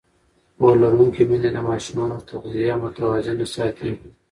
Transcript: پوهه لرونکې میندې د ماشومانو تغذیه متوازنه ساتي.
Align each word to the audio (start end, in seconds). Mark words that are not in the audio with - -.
پوهه 0.57 0.75
لرونکې 0.81 1.23
میندې 1.29 1.49
د 1.53 1.57
ماشومانو 1.69 2.25
تغذیه 2.29 2.75
متوازنه 2.83 3.45
ساتي. 3.55 3.91